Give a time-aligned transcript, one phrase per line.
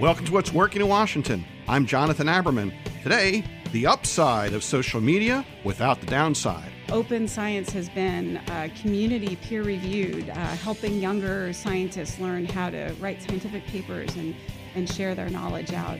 [0.00, 1.44] Welcome to What's Working in Washington.
[1.66, 2.72] I'm Jonathan Aberman.
[3.02, 6.70] Today, the upside of social media without the downside.
[6.92, 12.94] Open Science has been uh, community peer reviewed, uh, helping younger scientists learn how to
[13.00, 14.36] write scientific papers and,
[14.76, 15.98] and share their knowledge out.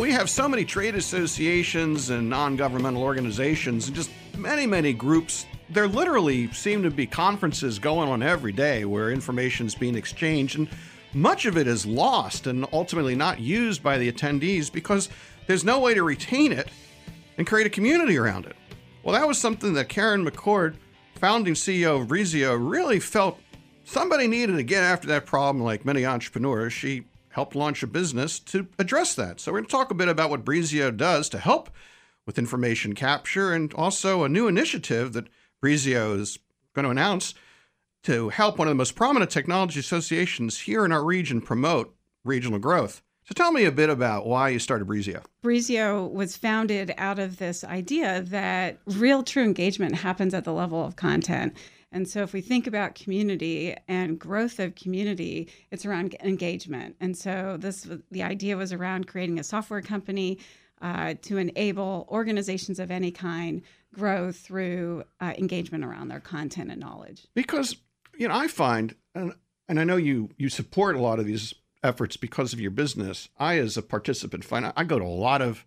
[0.00, 5.46] We have so many trade associations and non governmental organizations and just many, many groups.
[5.68, 10.58] There literally seem to be conferences going on every day where information is being exchanged,
[10.58, 10.68] and
[11.12, 15.08] much of it is lost and ultimately not used by the attendees because
[15.46, 16.68] there's no way to retain it
[17.36, 18.54] and create a community around it.
[19.02, 20.76] Well, that was something that Karen McCord,
[21.16, 23.40] founding CEO of Breezio, really felt
[23.84, 26.72] somebody needed to get after that problem like many entrepreneurs.
[26.72, 29.40] She helped launch a business to address that.
[29.40, 31.70] So we're going to talk a bit about what Breezio does to help
[32.24, 35.28] with information capture and also a new initiative that
[35.62, 36.38] Breezio is
[36.74, 37.34] going to announce
[38.04, 42.58] to help one of the most prominent technology associations here in our region promote regional
[42.58, 43.02] growth.
[43.24, 45.24] So tell me a bit about why you started Breezio.
[45.42, 50.84] Breezio was founded out of this idea that real true engagement happens at the level
[50.84, 51.56] of content.
[51.90, 56.96] And so, if we think about community and growth of community, it's around engagement.
[57.00, 60.38] And so, this the idea was around creating a software company
[60.82, 63.62] uh, to enable organizations of any kind
[63.96, 67.26] grow through uh, engagement around their content and knowledge.
[67.34, 67.76] Because
[68.18, 69.32] you know, I find, and
[69.68, 73.28] and I know you you support a lot of these efforts because of your business.
[73.38, 75.64] I, as a participant, find I go to a lot of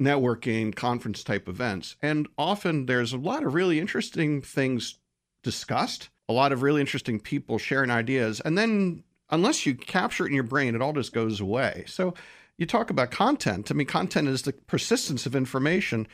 [0.00, 4.98] networking conference type events, and often there's a lot of really interesting things
[5.42, 10.28] discussed, a lot of really interesting people sharing ideas, and then unless you capture it
[10.28, 11.84] in your brain, it all just goes away.
[11.86, 12.14] So
[12.58, 13.70] you talk about content.
[13.70, 16.06] I mean, content is the persistence of information.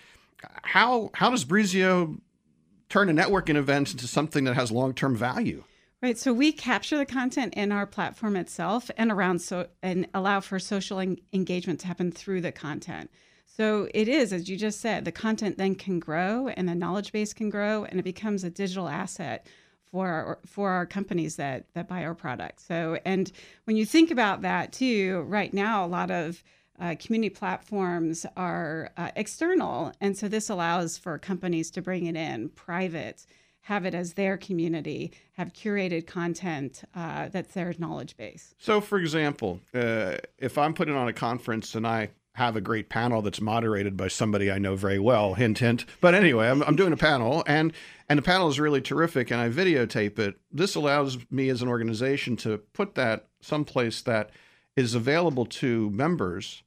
[0.62, 2.21] How how does Breezio
[2.89, 5.65] turn a networking event into something that has long term value?
[6.03, 6.19] Right.
[6.19, 10.59] So we capture the content in our platform itself and around so and allow for
[10.59, 13.09] social en- engagement to happen through the content.
[13.47, 17.12] So it is, as you just said, the content then can grow and the knowledge
[17.12, 19.47] base can grow and it becomes a digital asset
[19.84, 22.66] for our, for our companies that that buy our products.
[22.66, 23.31] So and
[23.65, 26.43] when you think about that too, right now a lot of
[26.82, 32.16] uh, community platforms are uh, external, and so this allows for companies to bring it
[32.16, 33.25] in private,
[33.60, 38.56] have it as their community, have curated content uh, that's their knowledge base.
[38.59, 42.88] So, for example, uh, if I'm putting on a conference and I have a great
[42.88, 45.34] panel that's moderated by somebody I know very well.
[45.34, 45.84] Hint, hint.
[46.00, 47.72] But anyway, I'm, I'm doing a panel, and
[48.09, 50.34] and the panel is really terrific, and I videotape it.
[50.50, 54.31] This allows me as an organization to put that someplace that
[54.75, 56.62] is available to members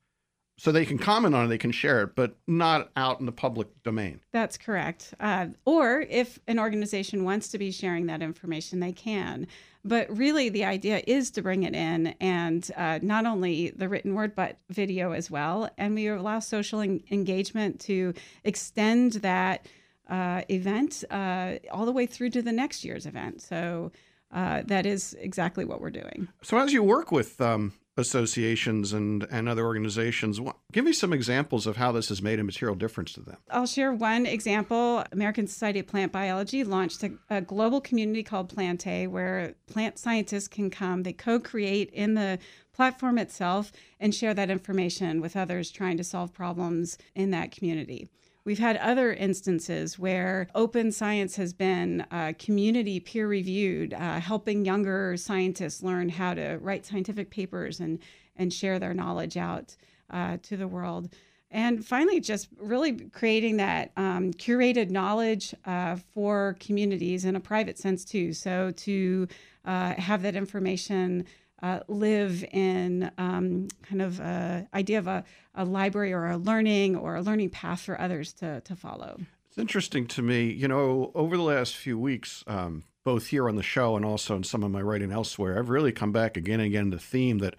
[0.57, 3.31] so they can comment on it, they can share it, but not out in the
[3.31, 4.21] public domain.
[4.31, 5.13] That's correct.
[5.19, 9.47] Uh, or if an organization wants to be sharing that information, they can.
[9.83, 14.16] But really, the idea is to bring it in and uh, not only the written
[14.16, 15.69] word, but video as well.
[15.77, 19.67] And we allow social en- engagement to extend that
[20.09, 23.41] uh, event uh, all the way through to the next year's event.
[23.41, 23.91] So
[24.31, 26.29] uh, that is exactly what we're doing.
[26.41, 30.39] So as you work with um, associations and, and other organizations.
[30.72, 33.38] Give me some examples of how this has made a material difference to them.
[33.50, 35.03] I'll share one example.
[35.11, 40.47] American Society of Plant Biology launched a, a global community called Plantae where plant scientists
[40.47, 42.39] can come, they co create in the
[42.73, 48.09] platform itself and share that information with others trying to solve problems in that community.
[48.45, 54.66] We've had other instances where open science has been uh, community peer reviewed, uh, helping
[54.66, 57.97] younger scientists learn how to write scientific papers and,
[58.35, 59.75] and share their knowledge out
[60.11, 61.09] uh, to the world.
[61.50, 67.79] And finally, just really creating that um, curated knowledge uh, for communities in a private
[67.79, 68.34] sense, too.
[68.34, 69.28] So, to
[69.63, 71.25] uh, have that information
[71.61, 75.23] uh, live in um, kind of a idea of a,
[75.55, 79.19] a, library or a learning or a learning path for others to, to follow.
[79.47, 83.55] It's interesting to me, you know, over the last few weeks, um, both here on
[83.55, 86.59] the show and also in some of my writing elsewhere, I've really come back again
[86.59, 87.55] and again to the theme that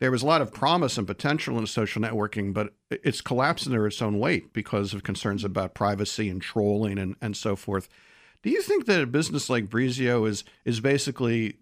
[0.00, 3.86] there was a lot of promise and potential in social networking, but it's collapsed under
[3.86, 7.88] its own weight because of concerns about privacy and trolling and, and so forth.
[8.42, 11.56] Do you think that a business like Breezio is is basically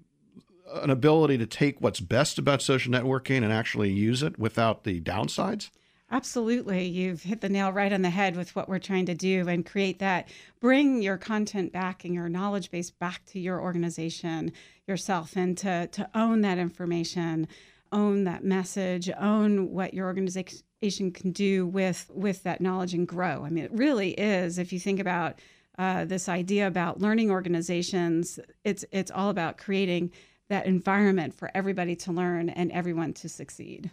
[0.73, 5.01] an ability to take what's best about social networking and actually use it without the
[5.01, 5.71] downsides?
[6.11, 6.87] Absolutely.
[6.87, 9.67] You've hit the nail right on the head with what we're trying to do and
[9.67, 10.29] create that,
[10.61, 14.53] bring your content back and your knowledge base back to your organization
[14.87, 17.49] yourself and to, to own that information,
[17.91, 23.45] own that message, own what your organization can do with, with that knowledge and grow.
[23.45, 25.41] I mean, it really is, if you think about
[25.77, 30.13] uh, this idea about learning organizations, it's, it's all about creating
[30.49, 33.91] that environment for everybody to learn and everyone to succeed.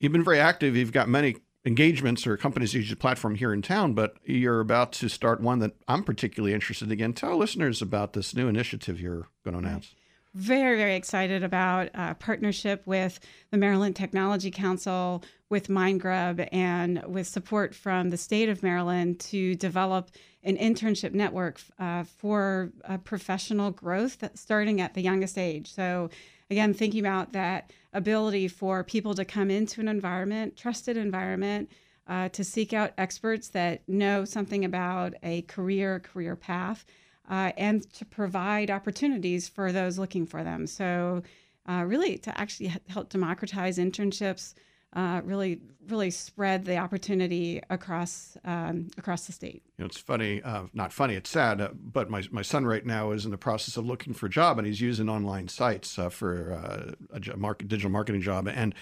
[0.00, 0.76] You've been very active.
[0.76, 4.92] You've got many engagements or companies use your platform here in town, but you're about
[4.92, 6.92] to start one that I'm particularly interested in.
[6.92, 9.94] Again, tell listeners about this new initiative you're going to announce.
[10.34, 13.20] Very, very excited about a partnership with
[13.52, 19.54] the Maryland Technology Council, with MindGrub, and with support from the state of Maryland to
[19.54, 20.10] develop
[20.44, 25.72] an internship network uh, for uh, professional growth starting at the youngest age.
[25.72, 26.10] So,
[26.50, 31.70] again, thinking about that ability for people to come into an environment, trusted environment,
[32.06, 36.84] uh, to seek out experts that know something about a career, career path
[37.30, 40.66] uh, and to provide opportunities for those looking for them.
[40.66, 41.22] So,
[41.66, 44.54] uh, really, to actually help democratize internships,
[44.94, 49.62] uh, really, really spread the opportunity across um, across the state.
[49.76, 52.84] You know, it's funny, uh, not funny, it's sad, uh, but my, my son right
[52.84, 55.98] now is in the process of looking for a job, and he's using online sites
[55.98, 58.74] uh, for a market, digital marketing job, and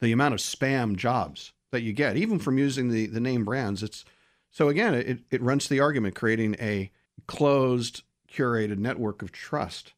[0.00, 3.82] the amount of spam jobs that you get, even from using the the name brands,
[3.82, 4.04] it's
[4.50, 6.90] so again, it, it runs the argument creating a
[7.26, 9.92] closed, curated network of trust.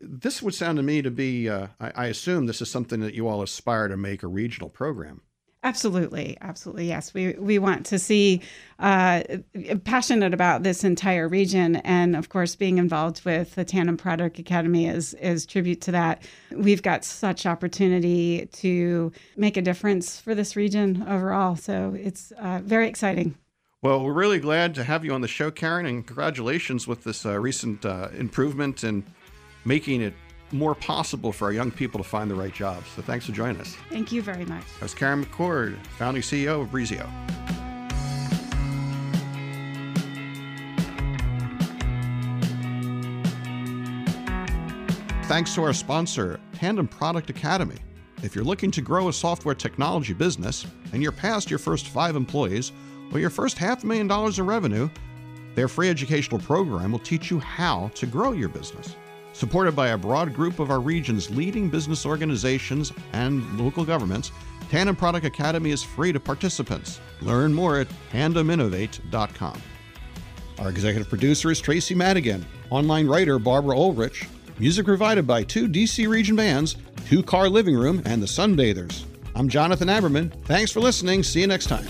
[0.00, 3.14] This would sound to me to be, uh, I, I, assume this is something that
[3.14, 5.22] you all aspire to make a regional program.
[5.66, 7.12] Absolutely, absolutely, yes.
[7.12, 8.40] We we want to see
[8.78, 9.24] uh,
[9.82, 14.86] passionate about this entire region, and of course, being involved with the Tandem Product Academy
[14.86, 16.22] is is tribute to that.
[16.52, 22.60] We've got such opportunity to make a difference for this region overall, so it's uh,
[22.62, 23.34] very exciting.
[23.82, 27.26] Well, we're really glad to have you on the show, Karen, and congratulations with this
[27.26, 29.04] uh, recent uh, improvement in
[29.66, 30.14] making it
[30.52, 32.88] more possible for our young people to find the right jobs.
[32.94, 33.76] So thanks for joining us.
[33.90, 34.64] Thank you very much.
[34.74, 37.10] That was Karen McCord, founding CEO of Breezio.
[45.24, 47.78] Thanks to our sponsor, Tandem Product Academy.
[48.22, 52.14] If you're looking to grow a software technology business and you're past your first five
[52.14, 52.70] employees,
[53.12, 54.88] or your first half a million dollars in revenue,
[55.56, 58.94] their free educational program will teach you how to grow your business.
[59.36, 64.32] Supported by a broad group of our region's leading business organizations and local governments,
[64.70, 67.02] Tandem Product Academy is free to participants.
[67.20, 69.60] Learn more at tandeminnovate.com.
[70.58, 74.26] Our executive producer is Tracy Madigan, online writer Barbara Ulrich,
[74.58, 79.04] music provided by two DC region bands, Two Car Living Room, and the Sunbathers.
[79.34, 80.32] I'm Jonathan Aberman.
[80.46, 81.22] Thanks for listening.
[81.22, 81.86] See you next time.